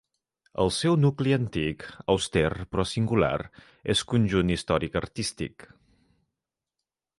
El 0.61 0.69
seu 0.77 0.95
nucli 1.01 1.35
antic, 1.35 1.85
auster 2.13 2.47
però 2.71 2.87
singular, 2.93 3.37
és 3.95 4.03
conjunt 4.15 4.57
històric 4.57 5.01
artístic. 5.05 5.71